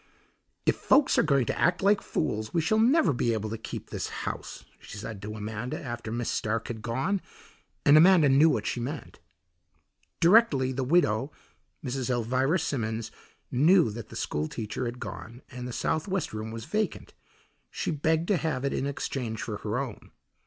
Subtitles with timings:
[0.65, 3.91] "If folks are going to act like fools we shall never be able to keep
[3.91, 7.21] this house," she said to Amanda after Miss Stark had gone;
[7.85, 9.19] and Amanda knew what she meant.
[10.19, 11.31] Directly the widow,
[11.85, 12.09] Mrs.
[12.09, 13.11] Elvira Simmons,
[13.51, 17.13] knew that the school teacher had gone and the southwest room was vacant,
[17.69, 20.09] she begged to have it in exchange for her own.